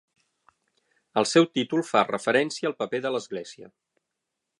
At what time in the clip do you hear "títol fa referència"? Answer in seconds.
1.57-2.71